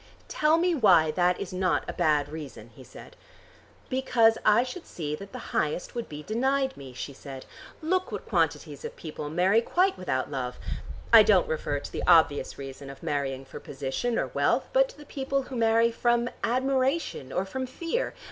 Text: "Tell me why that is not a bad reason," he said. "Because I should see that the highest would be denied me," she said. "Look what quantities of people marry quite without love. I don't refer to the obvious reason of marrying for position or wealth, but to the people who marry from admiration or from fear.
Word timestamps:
"Tell 0.29 0.57
me 0.57 0.73
why 0.73 1.11
that 1.11 1.39
is 1.39 1.53
not 1.53 1.87
a 1.87 1.93
bad 1.93 2.27
reason," 2.27 2.71
he 2.75 2.83
said. 2.83 3.15
"Because 3.87 4.39
I 4.43 4.63
should 4.63 4.87
see 4.87 5.13
that 5.15 5.31
the 5.31 5.53
highest 5.53 5.93
would 5.93 6.09
be 6.09 6.23
denied 6.23 6.75
me," 6.75 6.91
she 6.93 7.13
said. 7.13 7.45
"Look 7.83 8.11
what 8.11 8.27
quantities 8.27 8.83
of 8.83 8.95
people 8.95 9.29
marry 9.29 9.61
quite 9.61 9.99
without 9.99 10.31
love. 10.31 10.57
I 11.13 11.21
don't 11.21 11.47
refer 11.47 11.79
to 11.79 11.91
the 11.91 12.01
obvious 12.07 12.57
reason 12.57 12.89
of 12.89 13.03
marrying 13.03 13.45
for 13.45 13.59
position 13.59 14.17
or 14.17 14.29
wealth, 14.29 14.69
but 14.73 14.89
to 14.89 14.97
the 14.97 15.05
people 15.05 15.43
who 15.43 15.55
marry 15.55 15.91
from 15.91 16.31
admiration 16.43 17.31
or 17.31 17.45
from 17.45 17.67
fear. 17.67 18.15